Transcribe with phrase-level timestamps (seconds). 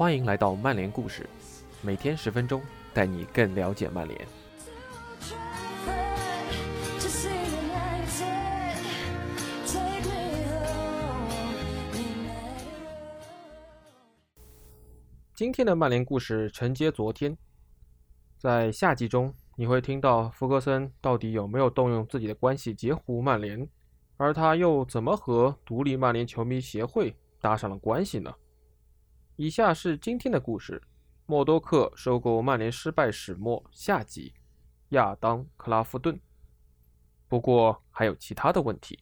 [0.00, 1.28] 欢迎来到曼联故事，
[1.82, 2.62] 每天十分钟，
[2.94, 4.18] 带你更了解曼联。
[15.34, 17.36] 今天的曼联故事承接昨天，
[18.38, 23.68] 在下集中你会听到福格森到底有没有动用自己的关系截胡曼联，
[24.16, 28.34] 而他又怎么和独立曼联球迷协会搭上了关系呢？
[29.42, 30.82] 以下是今天的故事：
[31.24, 34.34] 默多克收购曼联失败始末下集，
[34.90, 36.20] 亚当·克拉夫顿。
[37.26, 38.98] 不过还有其他的问题，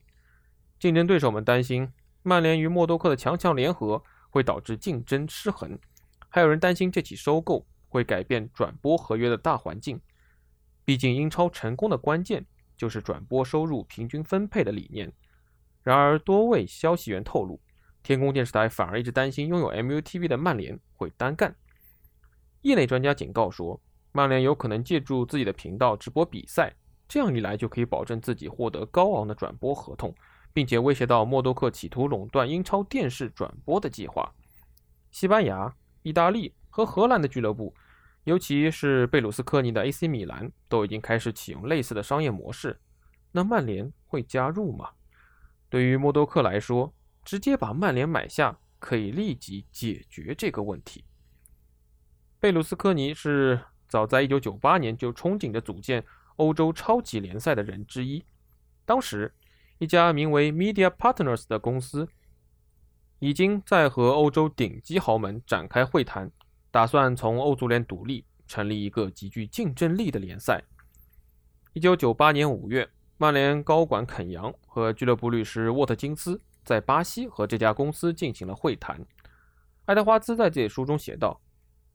[0.78, 1.92] 竞争对手们担心
[2.22, 5.76] 曼联与默多克的强强联合会导致竞争失衡。
[6.28, 10.00] 还有人担心这起收购会改变转播合约的大环境，
[10.84, 15.12] 毕竟英超成功的关键就是转播收入平均分配的理念。
[15.82, 17.60] 然而，多位消息源透露，
[18.08, 21.54] 天空电视台反而一直担心拥有 MUTV 的曼联会单干。
[22.62, 23.78] 业内专家警告说，
[24.12, 26.74] 曼联有可能借助自己的频道直播比赛，
[27.06, 30.14] 这样一来就可以保证自己获得高昂的转播合同，
[30.54, 34.32] 并且威胁到默多克企图垄断英超电视转播的计划。
[35.10, 35.70] 西班牙。
[36.02, 37.74] 意大利和荷兰的俱乐部，
[38.24, 42.80] 尤其是贝鲁斯科尼的 AC 米兰，都已经开始启用类似的商业模式。
[43.32, 44.88] 那曼联会加入吗？
[45.68, 46.94] 对于默多克来说，
[47.28, 51.04] 直接把曼联买下可以立即解决这个问题。
[52.40, 56.02] 贝鲁斯科尼是早在1998年就憧憬着组建
[56.36, 58.24] 欧洲超级联赛的人之一。
[58.86, 59.30] 当时，
[59.76, 62.08] 一家名为 Media Partners 的公司。
[63.18, 66.32] 已经在和欧洲顶级豪门展开会谈，
[66.70, 70.62] 打算从欧足联独立，成立一个极具竞争力的联赛。
[71.74, 79.02] 一九九八年五月，曼联高管肯扬和俱乐部律师沃特金斯在巴西和这家公司进行了会谈。
[79.86, 81.40] 爱德华兹在这书中写道：“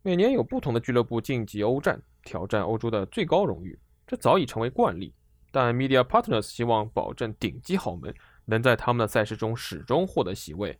[0.01, 5.13] 每年有不同的俱乐部晋级欧战，挑战欧洲的最高荣誉，这早已成为惯例。
[5.51, 8.11] 但 Media Partners 希望保证顶级豪门
[8.45, 10.75] 能在他们的赛事中始终获得席位。”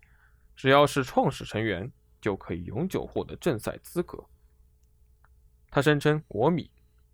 [0.58, 4.24] 只要是创始成员，就可以永久获得正赛资格。
[5.70, 6.72] 他声称，国米、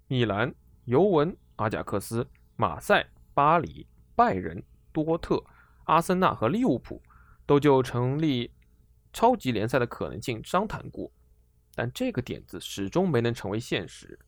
[0.07, 2.25] 米兰、尤文、阿贾克斯、
[2.55, 3.85] 马赛、巴黎、
[4.15, 4.63] 拜仁、
[4.93, 5.43] 多特、
[5.89, 7.01] 阿森纳和利物浦
[7.47, 8.51] 都就成立
[9.11, 11.11] 超级联赛的可能性商谈过，
[11.73, 14.19] 但这个点子始终没能成为现实。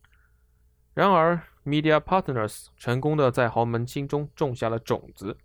[0.92, 5.38] 然而，Media Partners 成功的在豪门心中种下了种子。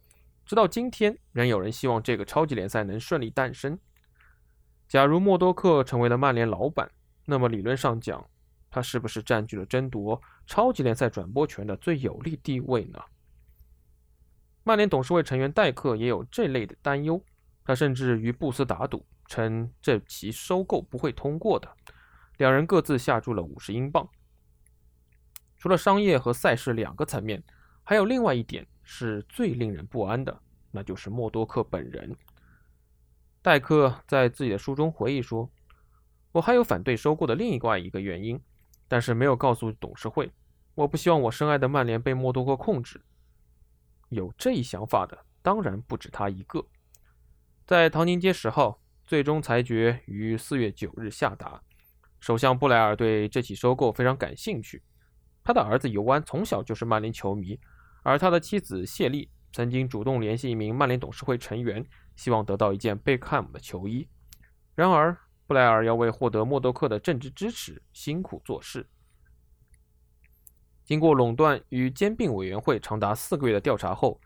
[0.44, 3.78] 直到今天，仍有人希望这个超级联赛能顺利诞生。
[4.88, 6.90] 假如默多克成为了曼联老板，
[7.26, 8.26] 那么理论上讲，
[8.72, 13.00] 他是不是占据了争夺超级联赛转播权的最有利地位呢？
[14.68, 17.24] 曼联董事会成员戴克也有这类的担忧，
[17.64, 21.72] 他甚至与布斯打赌，称这起收购不会通过的。
[22.36, 24.06] 两人各自下注了五十英镑。
[25.58, 27.42] 除了商业和赛事两个层面，
[27.82, 28.68] 还有另外一点。
[28.90, 30.40] 是最令人不安的，
[30.72, 32.16] 那就是默多克本人。
[33.42, 35.52] 戴克在自己的书中回忆说
[36.32, 38.42] ：“我还有反对收购的另外一个原因，
[38.88, 40.32] 但是没有告诉董事会。
[40.74, 43.02] 我不希望我深爱的曼联被默多克控制。
[44.10, 46.66] 有这一想法的，当然不止他一个。”
[47.66, 51.62] 在唐宁街十号，最终裁决于四月九日下达。
[52.20, 54.82] 首相布莱尔对这起收购非常感兴趣，
[55.44, 57.60] 他的儿子尤安从小就是曼联球迷。
[58.04, 61.86] 而他的妻子谢丽曾经主动联系一名曼联董事会成员，
[62.16, 64.08] 希望得到一件贝克汉姆的球衣。
[64.74, 68.88] 然而，布莱尔要为获得默多克的政治支持辛苦做事。
[70.88, 74.22] 经过垄断与兼并委员会长达四个月的调查后，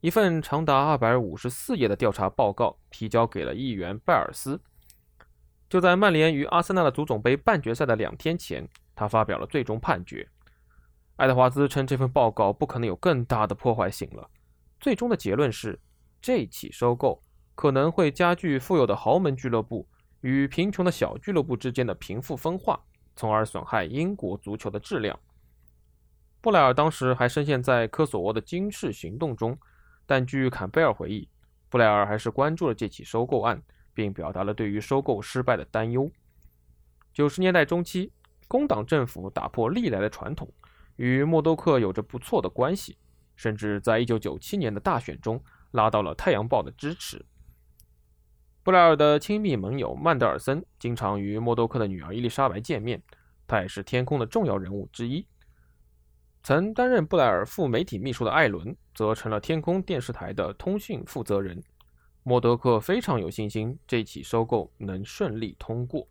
[0.00, 4.60] 一份长达二百五十四页的调查报告提交给了议员拜尔斯。
[5.70, 10.28] 就在曼联与阿森纳的足总杯半决赛的两天前，他发表了最终判决。
[11.14, 14.28] 爱德华兹称，这份报告不可能有更大的破坏性了。
[14.80, 15.78] 最终的结论是，
[16.20, 17.22] 这起收购
[17.54, 19.86] 可能会加剧富有的豪门俱乐部
[20.22, 22.82] 与贫穷的小俱乐部之间的贫富分化，
[23.14, 25.16] 从而损害英国足球的质量。
[26.42, 29.56] 布莱尔当时还深陷在科索沃的军事行动中，
[30.04, 31.28] 但据坎贝尔回忆，
[31.68, 33.62] 布莱尔还是关注了这起收购案，
[33.94, 36.10] 并表达了对于收购失败的担忧。
[37.12, 38.12] 九十年代中期，
[38.48, 40.52] 工党政府打破历来的传统。
[40.96, 42.98] 与默多克有着不错的关系，
[43.34, 47.24] 甚至在1997年的大选中拉到了《太阳报》的支持。
[48.62, 53.00] 布莱尔的亲密盟友曼德尔森经常与默多克的女儿伊丽莎白见面，
[53.46, 55.24] 他也是天空的重要人物之一。
[56.42, 61.62] 曾担任布莱尔副媒体秘书的艾伦则成了天空电视台的通讯负责人。
[62.24, 66.06] 默多克非常有信心这起收购能顺利通过。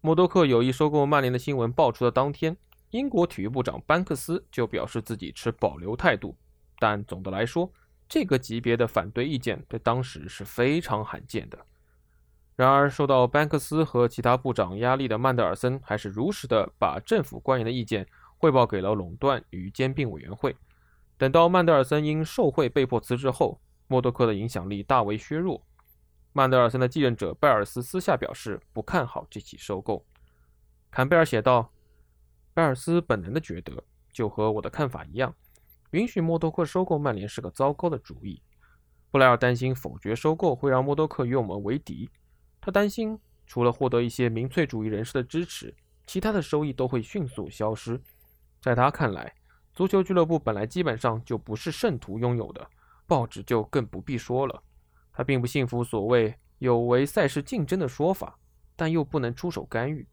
[0.00, 2.56] 默多克有意收购曼联的新闻爆出的当天，
[2.90, 6.36] 英国体育部长班克斯就表示自己持保留态度。
[6.80, 7.72] 但总的来说，
[8.08, 11.56] 这个级别的反对意见在当时是非常罕见的。
[12.56, 18.06] 然而，受到班克斯和其他部长压力的曼德尔森，还是如实的把政府官员的意见
[18.42, 20.56] 汇报给了垄断与兼并委员会。
[21.16, 25.64] 等到曼德尔森因受贿被迫辞职后，默多克的影响力大为削弱。
[26.32, 30.04] 曼德尔森的继任者拜尔斯私下表示不看好这起收购。
[30.90, 31.72] 坎贝尔写道
[32.52, 35.32] ：“拜尔斯本能的觉得，就和我的看法一样，
[35.92, 38.42] 允许默多克收购曼联是个糟糕的主意。
[39.12, 42.10] 布莱尔担心否决收购会让默多克与我们为敌。
[42.60, 43.16] 他担心，
[43.46, 45.72] 除了获得一些民粹主义人士的支持，
[46.08, 48.00] 其他的收益都会迅速消失。
[48.62, 49.34] 在他看来，
[49.74, 52.64] 足球俱乐部本来基本上就不是圣徒拥有的，
[53.08, 54.62] 报纸就更不必说了。”
[55.12, 58.38] 他并不信服所谓有违赛事竞争的说法，
[58.76, 60.08] 但又不能出手干预。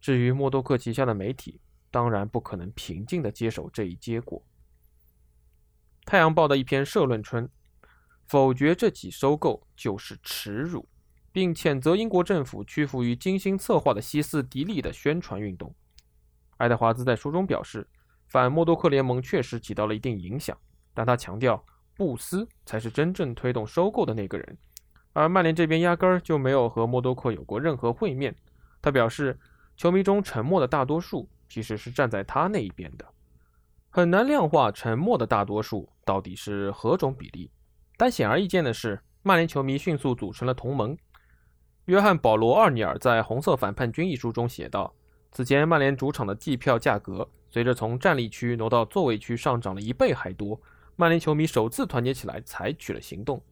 [0.00, 1.60] 至于默多克旗下的媒体，
[1.90, 4.42] 当然不可能平静地接受这一结果。
[6.06, 7.48] 《太阳报》的一篇社论称，
[8.26, 10.88] 否决这起收购就是耻辱，
[11.30, 15.74] 并谴责英国政府屈服于精心策划的西斯迪利的宣传运动。
[16.60, 17.86] 爱德华兹在书中表示，
[18.28, 20.56] 反默多克联盟确实起到了一定影响，
[20.92, 21.64] 但他强调。
[21.96, 24.58] 布斯才是真正推动收购的那个人，
[25.12, 28.34] 而曼联这边压根儿就没有和默多克有过任何会面。
[28.80, 29.38] 他表示，
[29.76, 33.04] 球迷中沉默的大多数其实是站在他那一边的。
[33.90, 37.50] 很难量化沉默的大多数到底是何种比例，
[37.98, 40.96] 但显而易见的是，曼联球迷迅速组成了同盟。
[41.84, 44.94] 约翰·保罗·奥尼尔在《红色反叛军》一书中写道
[45.32, 50.60] ：“此前曼联主场的季票价格随着从站立区挪到座位区上涨了一倍还多。”
[50.96, 53.42] 曼联球迷首次团结起来，采取了行动。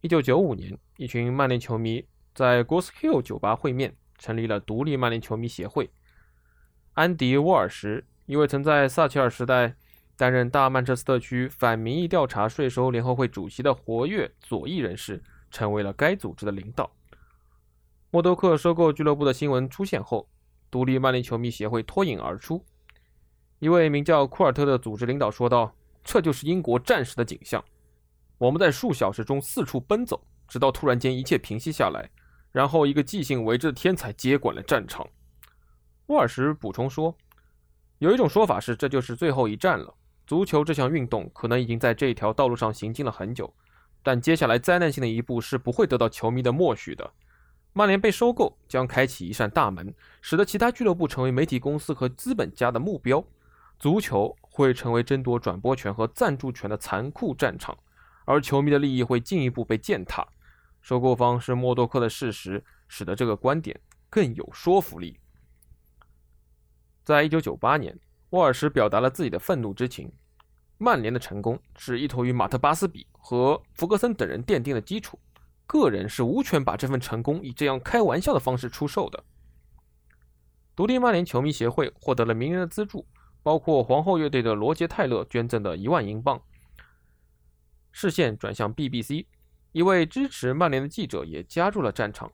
[0.00, 2.04] 一九九五年，一群曼联球迷
[2.34, 5.88] 在 Goshill 酒吧会面，成立了独立曼联球迷协会。
[6.94, 9.76] 安迪·沃尔什，一位曾在撒切尔时代
[10.16, 15.22] 担任大曼彻斯特区反民意调查税收联合会主席的活跃左翼人士，
[15.52, 16.90] 成为了该组织的领导。
[18.10, 20.28] 默多克收购俱乐部的新闻出现后，
[20.72, 22.64] 独立曼联球迷协会脱颖而出。
[23.60, 25.72] 一位名叫库尔特的组织领导说道。
[26.04, 27.64] 这就是英国战时的景象。
[28.36, 32.10] 我们在数小时中四处奔走，直到突然间一切平息下来，
[32.50, 35.06] 然后一个即兴为之的天才接管了战场。
[36.06, 37.16] 沃尔什补充说
[38.02, 39.94] ：“有一种说法是，这就是最后一战了。
[40.26, 43.54] 足球这项运动可能已经在这条道路上行进了很久，
[44.02, 47.08] 但接下来灾难性的一步是不会得到球迷的默许的。
[47.72, 53.24] 曼联被收购将开启一扇大门，使得其他俱乐部成为媒体公司和资本家的目标。
[53.78, 57.74] 足球。”会成为争夺转播权和赞助权的残酷战场，
[58.26, 60.28] 而球迷的利益会进一步被践踏。
[60.82, 63.80] 收购方是默多克的事实，使得这个观点
[64.10, 65.18] 更有说服力。
[67.02, 67.98] 在一九九八年，
[68.28, 70.12] 沃尔什表达了自己的愤怒之情：
[70.76, 75.18] 曼联的成功是依托于马特·巴斯比和弗格森等人奠定的基础，
[75.80, 79.24] 个人是无权把这份成功以这样开玩笑的方式出售的。
[80.76, 83.06] 独立曼联球迷协会获得了名人的资助。
[83.44, 86.40] 包括皇后乐队的罗杰·泰勒捐赠的一万英镑。
[87.90, 89.26] 视线转向 BBC，
[89.72, 92.30] 一位支持曼联的记者也加入了战场。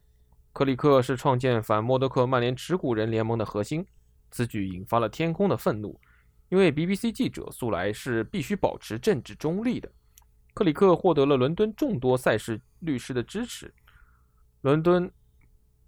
[0.52, 3.86] 克里克是创建反默多克曼联持股人联盟的核心，
[4.30, 5.98] 此举引发了天空的愤怒，
[6.50, 9.90] 因为 BBC 记者素来是必须保持政治中立的。
[10.58, 13.72] 克里克获得了伦敦众多赛事律师的支持，
[14.62, 15.08] 伦敦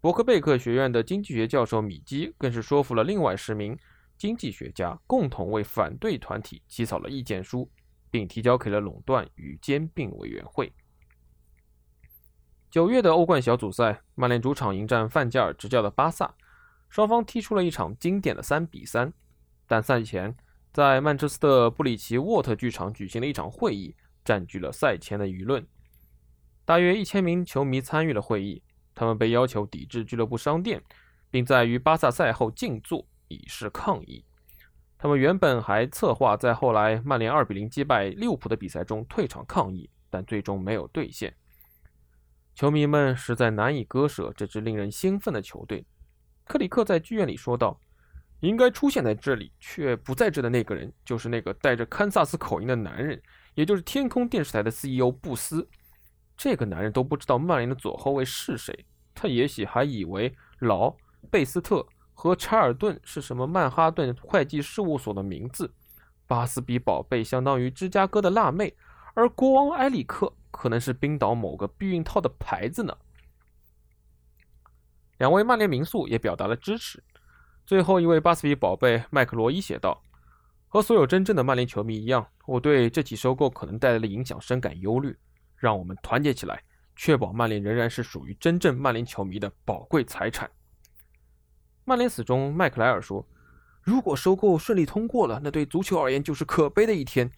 [0.00, 3.76] 伯克贝克学院的经济学教授米基更是说服了另外十名。
[4.16, 7.68] 经济学家共同为反对团体起草了意见书，
[8.12, 10.72] 并提交给了垄断与兼并委员会。
[12.70, 16.32] 九月的欧冠小组赛，曼联主场迎战范加尔执教的巴萨，
[16.88, 19.12] 双方踢出了一场经典的三比三。
[19.66, 20.32] 但赛前，
[20.72, 25.66] 在曼彻斯特布里奇沃特剧场举行了一场会议，占据了赛前的舆论。
[26.64, 28.62] 大约一千名球迷参与了会议，
[28.94, 30.82] 他们被要求抵制俱乐部商店，
[31.30, 33.06] 并在与巴萨赛后静坐。
[33.32, 34.24] 以示抗议。
[34.98, 41.32] 他们原本还策划在后来曼联二比零击败利物浦的比赛中退场抗议，但最终没有兑现。
[42.56, 45.86] 球迷们实在难以割舍这支令人兴奋的球队。
[46.44, 47.80] 克里克在剧院里说道
[48.42, 53.22] ：“应该出现在这里却不在这的那个人，就是那个带着堪萨斯口音的男人，
[53.54, 55.68] 也就是天空电视台的 CEO 布斯。
[56.36, 60.94] 这个男人都不知道曼联的左后卫是谁，他也许还以为劳
[61.30, 65.72] 贝斯特。”和查尔顿是什么曼哈顿会计事务所的名字？
[66.26, 68.76] 巴斯比宝贝相当于芝加哥的辣妹，
[69.14, 72.94] 而国王埃里克可能是冰岛某个避孕套的牌子呢。
[75.16, 77.02] 两位曼联名宿也表达了支持。
[77.64, 80.02] 最后一位巴斯比宝贝麦克罗伊写道
[80.72, 85.16] ：“和所有真正的曼联球迷一样，我对这起收购可能带来的影响深感忧虑。
[85.56, 86.62] 让我们团结起来，
[86.94, 90.48] 确保曼联仍然是属于真正曼联球迷的宝贵财产。”
[91.84, 93.28] 曼联死忠麦克莱尔说
[93.82, 97.28] ：“如果收购顺利通过了，那对足球而言就是可悲的一天。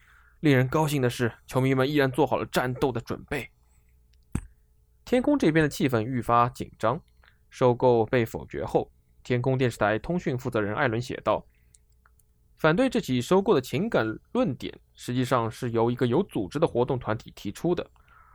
[0.41, 3.49] 令人高兴的是，球迷们依然做好了战斗的准备。”
[5.07, 7.01] 天空这边的气氛愈发紧张。
[7.49, 8.93] 收购被否决后，
[9.25, 11.47] 天空电视台通讯负责人艾伦写道
[12.63, 17.85] ：“反对这起收购的情感论点，实际上是由一个有组织的活动团体提出的，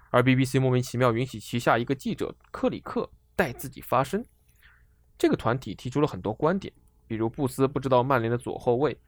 [0.09, 4.21] 而 BBC 莫名其妙允许旗下一个记者克里克代自己发声。
[5.17, 6.73] 这个团体提出了很多观点，
[7.07, 8.99] 比如布斯不知道曼联的左后卫，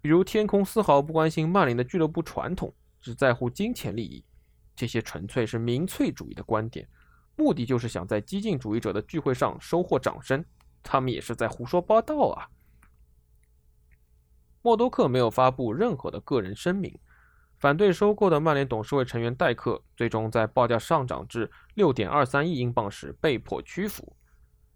[0.00, 4.24] 比如天空丝毫不关心曼联的俱乐部传统，只在乎金钱利益。
[4.76, 6.88] 这些纯粹是民粹主义的观点。”
[7.34, 10.44] 目的就是想在激进主义者的聚会上收获掌声，
[10.84, 12.48] 他们也是在胡说八道啊！
[14.62, 16.98] 默多克没有发布任何的个人声明。
[17.58, 24.16] 反对收购的曼联董事会成员戴克最终在报价上涨至六点二三亿英镑时被迫屈服。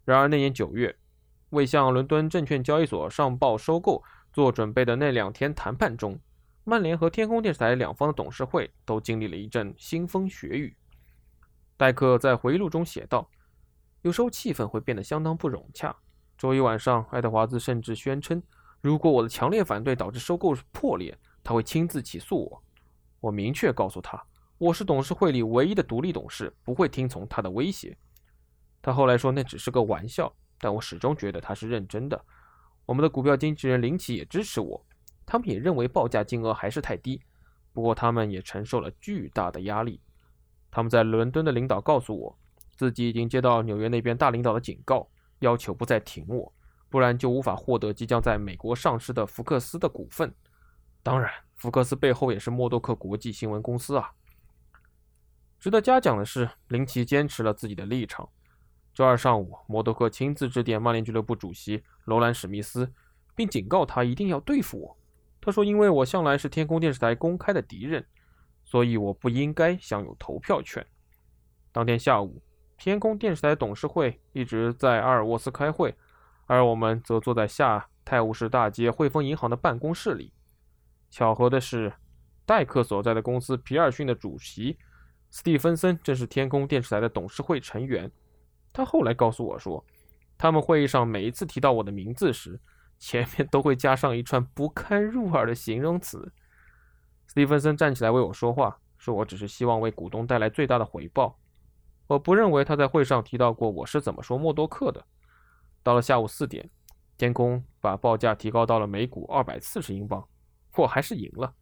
[0.03, 0.93] 然而那年九月，
[1.51, 6.19] 为向伦敦证券交易所上报收购做准备的那两天谈判中，
[6.65, 10.75] 曼联和天空电视台两方的董事会都经历了一阵腥风血雨。
[11.77, 13.29] 戴克在回忆录中写道
[14.03, 15.95] ：“有时候气氛会变得相当不融洽。
[16.37, 18.43] 周一晚上，爱德华兹甚至宣称，
[18.83, 22.63] 如果我的强烈反对导致收购破裂，他会亲自起诉我。
[23.21, 24.21] 我明确告诉他，
[24.57, 27.97] 我是董事会里唯一的独立董事，不会听从他的威胁。
[28.81, 32.25] 他后来说那只是个玩笑，但我始终觉得他是认真的。
[32.85, 34.85] 我们的股票经纪人林奇也支持我，
[35.25, 37.21] 他们也认为报价金额还是太低，
[37.71, 40.01] 不过他们也承受了巨大的压力。”
[40.69, 42.37] 他们在伦敦的领导告诉我，
[42.75, 45.07] 自己已经接到纽约那边大领导的警告，
[45.39, 46.53] 要求不再挺我，
[46.93, 50.31] 不然就无法获得即将在美国上市的福克斯的股份。
[51.01, 54.11] 当然，福克斯背后也是默多克国际新闻公司啊。
[55.59, 58.29] 值得嘉奖的是，林奇坚持了自己的立场。
[58.93, 62.93] 周二上午，默多克亲自致电曼联俱乐部主席罗兰·史密斯，
[63.33, 64.97] 并警告他一定要对付我。
[65.41, 68.05] 他说：“因为我向来是天空电视台公开的敌人。”
[68.63, 70.85] 所以我不应该享有投票权。
[71.71, 72.39] 当天下午，
[72.77, 75.95] 天空电视台董事会一直在阿尔沃斯开会，
[76.45, 80.33] 而我们则坐在下泰晤士大街汇丰银行的办公室里。
[81.09, 81.93] 巧合的是，
[82.45, 84.77] 戴克所在的公司皮尔逊的主席
[85.29, 88.11] 斯蒂芬森正是天空电视台的董事会成员。
[88.71, 89.83] 他后来告诉我说，
[90.37, 92.59] 他们会议上每一次提到我的名字时，
[92.99, 96.31] 前面都会加上一串不堪入耳的形容词。
[97.27, 101.37] 斯蒂芬森站起来为我说话，说我只是希望为股东带来最大的回报。
[102.07, 105.05] 我不认为他在会上提到过我是怎么说默多克的。
[105.83, 106.67] 到了下午四点，
[107.17, 110.27] 天空把报价提高到了每股二百四十英镑，
[110.77, 111.53] 我还是赢了，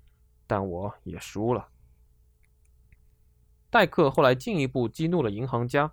[0.47, 1.67] 但我也输了。
[3.69, 5.91] 戴克后来进一步激怒了银行家，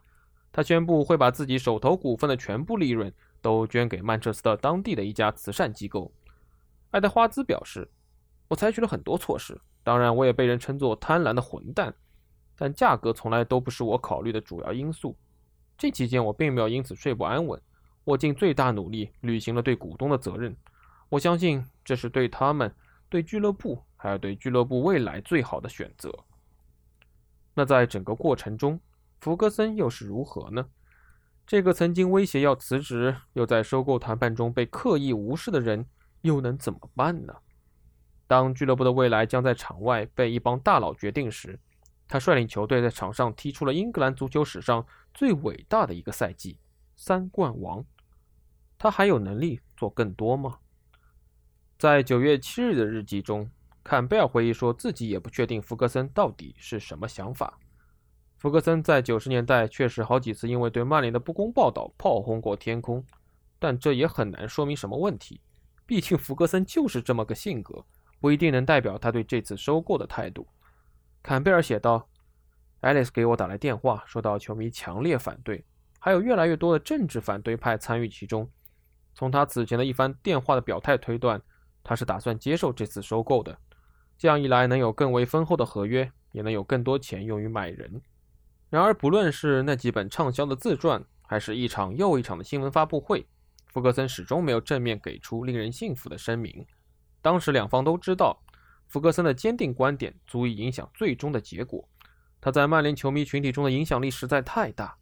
[0.52, 6.12] 他宣布会把自己手头股份的全部利润都捐给曼彻斯特当地的一家慈善机构。
[6.90, 7.90] 爱德华兹表示。
[8.50, 11.94] 我采取了很多措施，当然，我也被人称作贪婪的混蛋，
[12.56, 15.14] 但价格从来都不是我考虑的主要因素。
[15.76, 17.60] 这期间，我并没有因此睡不安稳。
[18.08, 20.56] 我尽最大努力履行了对股东的责任。
[21.10, 22.74] 我相信这是对他们、
[23.10, 26.10] 对俱乐部，还有对俱乐部未来最好的选择。
[27.52, 28.80] 那在整个过程中，
[29.20, 30.66] 福格森又是如何呢？
[31.46, 35.84] 这个曾经威胁要辞职，又在收购谈判中被刻意无视的人，
[36.22, 37.34] 又能怎么办呢？
[38.26, 41.60] 当俱乐部的未来将在场外被一帮大佬决定时，
[42.08, 46.58] 他率领球队在场上踢出了英格兰足球史上最伟大的一个赛季——
[46.96, 47.84] 三冠王。
[48.78, 50.58] 他还有能力做更多吗？
[51.78, 53.50] 在九月七日的日记中，
[53.82, 57.58] 坎贝尔回忆说自己也不确定福格森到底是什么想法。
[58.36, 63.04] 福格森在九十年代确实好几次因为对曼联的不公报道炮轰过天空，
[63.58, 65.40] 但这也很难说明什么问题。
[65.84, 67.84] 毕竟福格森就是这么个性格。
[68.20, 70.44] 不一定能代表他对这次收购的态度。
[71.22, 72.08] 坎贝尔写道
[72.82, 75.64] ：“爱丽丝给我打来电话，说到球迷强烈反对，
[76.00, 78.50] 还有越来越多的政治反对派参与其中。
[79.18, 81.42] 从他此前的一番电话的表态推断，
[81.82, 83.58] 他是打算接受这次收购的。
[84.16, 88.00] 这样一来，能有更为丰厚的合约，也能有更多钱用于买人。
[88.70, 93.26] 然而，不论是那几本畅销的自传，还是一场又一场的新闻发布会，
[93.66, 96.64] 福格森始终没有正面给出令人信服的声明。”
[97.20, 98.40] 当时两方都知道，
[98.86, 101.88] 福格森的坚定观点足以影响最终的结果。
[102.40, 104.96] 他在曼联球迷群体中的影响力实在太大，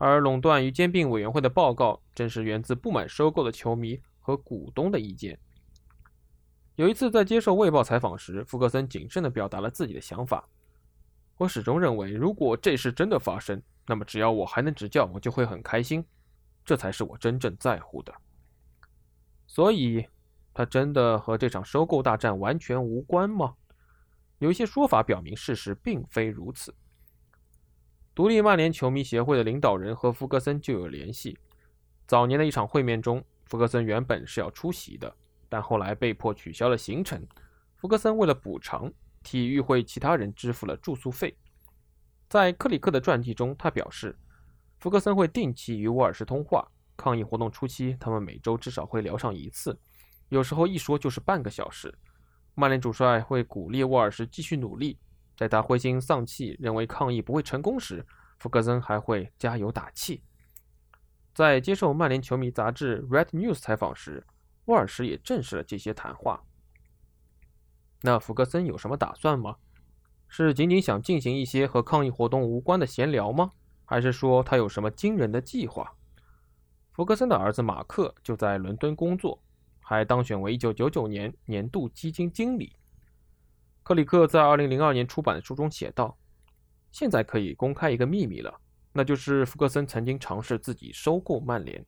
[0.00, 5.38] 而垄断与兼并委员会的报告正是源自不满收购的球迷和股东的意见。
[6.76, 10.48] 有一次在接受《卫报》采访时，福格森谨慎地表达了自己的想法
[11.36, 16.02] ：“我始终认为，如果这事真的发生，那么只要我还能执教，我就会很开心。
[16.64, 18.14] 这才是我真正在乎的。”
[19.46, 20.06] 所以，
[20.54, 23.54] 他真的和这场收购大战完全无关吗？
[24.38, 26.74] 有一些说法表明，事实并非如此。
[28.20, 31.38] 独立曼联球迷协会的领导人和福格森就有联系。
[32.06, 35.10] 早年的一场会面中，福格森原本是要出席的，
[35.48, 37.26] 但后来被迫取消了行程。
[37.76, 41.34] 福格森为了补偿，替与会其他人支付了住宿费。
[42.28, 44.14] 在克里克的传记中，他表示，
[44.76, 46.70] 福格森会定期与沃尔什通话。
[46.98, 49.80] 抗议活动初期，他们每周至少会聊上一次，
[50.28, 51.90] 有时候一说就是半个小时。
[52.54, 54.98] 曼联主帅会鼓励沃尔什继续努力。
[55.40, 58.06] 在他灰心丧气、认为抗议不会成功时，
[58.38, 60.22] 福格森还会加油打气。
[61.32, 64.26] 在接受曼联球迷杂志《Red News》采访时，
[64.66, 66.44] 沃尔什也证实了这些谈话。
[68.02, 69.56] 那福格森有什么打算吗？
[70.28, 73.52] 是仅仅想进行一些和抗议活动无关的闲聊吗？
[73.86, 75.96] 还是说他有什么惊人的计划？
[76.92, 79.42] 福格森的儿子马克就在伦敦工作，
[79.80, 82.76] 还当选为1999年年度基金经理。
[83.90, 86.16] 克里克在2002年出版的书中写道
[86.92, 88.56] ：“现在可以公开一个秘密了，
[88.92, 91.84] 那就是福格森曾经尝试自己收购曼联。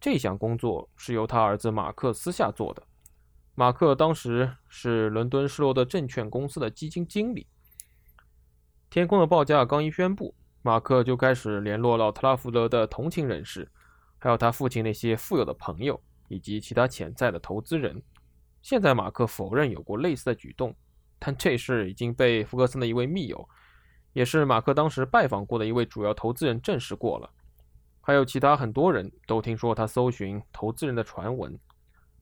[0.00, 2.84] 这项工作是由他儿子马克私下做的。
[3.56, 7.48] 马克当时是伦敦施罗德证券公司的基金经理。
[8.88, 13.68] 天空的报价刚一宣布，马克就开始联络老特拉福德的同情人士，
[14.18, 18.00] 还有他父亲那些富有的朋友以及其他潜在的投资人。
[18.62, 20.72] 现在马克否认有过类似的举动。”
[21.24, 23.48] 但这事已经被福格森的一位密友，
[24.12, 27.30] 也是马克当时拜访过的一位主要投资人证实过了。
[28.02, 31.58] 还有其他很多人都听说他搜寻投资人的传闻，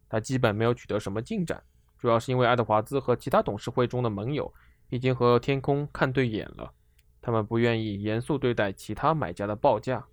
[0.09, 1.61] 他基本没有取得什么进展，
[1.98, 4.55] 主要是因为爱德华兹和其他董事会中的盟友
[4.88, 6.72] 已经和天空看对眼了，
[7.20, 10.07] 他们不愿意严肃对待其他买家的报价。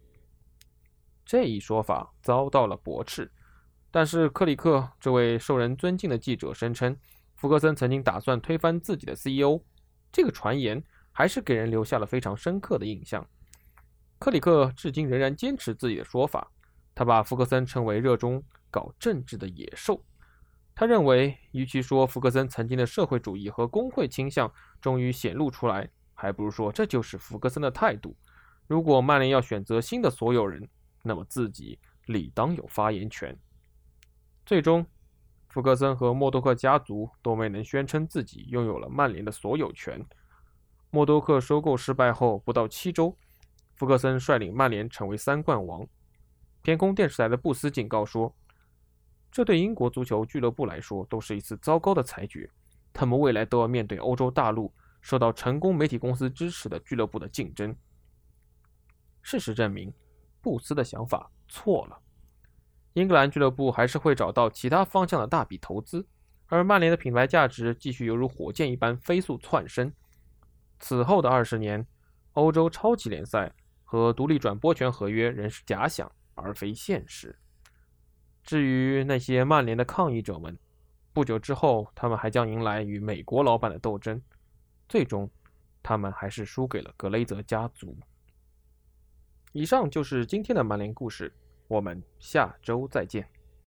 [1.23, 3.31] 这一说法遭到了驳斥，
[3.91, 6.97] 但是克里克这位受人尊敬的记者声称。
[7.39, 9.61] 福格森曾经打算推翻自己的 CEO，
[10.11, 13.25] 这个传言还是给人留下了非常深刻的印象。
[14.19, 16.51] 克里克至今仍然坚持自己的说法，
[16.93, 20.03] 他把福格森称为热衷搞政治的野兽。
[20.75, 28.17] 他认为，与其说福格森曾经的社会主义和工会倾向终于显露出来，还不如说这就是福格森的态度。
[28.67, 30.67] 如果曼联要选择新的所有人，
[31.03, 33.39] 那么自己理当有发言权。
[34.45, 34.85] 最终。
[35.49, 40.05] 福格森和默多克家族都没能宣称自己拥有了曼联的所有权。
[40.91, 43.17] 默多克收购失败后不到七周，
[43.75, 45.85] 福格森率领曼联成为三冠王。
[46.61, 48.35] 天空电视台的布斯警告说
[49.31, 52.49] ：“这对英国足球俱乐部来说都是一次糟糕的裁决，
[52.93, 57.75] 他们未来都要面对欧洲大陆受到成功媒体公司支持的俱乐部的竞争。”
[59.23, 59.91] 事实证明，
[60.41, 61.99] 布斯的想法错了。
[62.99, 66.05] 英格兰俱乐部还是会找到其他方向的大笔投资，
[66.47, 69.89] 而曼联的品牌价值继续犹如火箭一般飞速窜升。
[70.79, 71.87] 此后的二十年，
[72.33, 73.53] 欧洲超级联赛
[73.85, 77.33] 和独立转播权合约仍是假想而非现实。
[78.43, 80.57] 至于那些曼联的抗议者们，
[81.13, 84.21] 不久之后，他们还将迎来与美国老板的斗争，
[84.89, 85.29] 最终，
[85.81, 87.97] 他们还是输给了格雷泽家族。
[89.53, 91.33] 以上就是今天的曼联故事。
[91.69, 93.38] 我们下周再见。